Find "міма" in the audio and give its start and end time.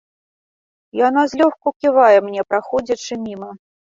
3.27-3.51